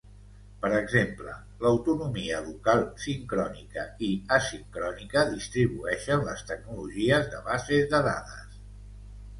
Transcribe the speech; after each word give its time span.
Per 0.61 0.69
exemple, 0.75 1.33
l'autonomia 1.65 2.39
local, 2.47 2.81
sincrònica 3.03 3.85
i 4.09 4.09
asincrònica 4.39 5.27
distribueixen 5.37 6.27
les 6.31 6.43
tecnologies 6.55 7.33
de 7.37 7.45
bases 7.53 7.91
de 7.95 8.03
dades. 8.11 8.61